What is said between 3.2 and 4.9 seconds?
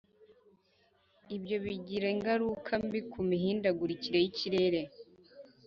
mihindagurikire y ikirere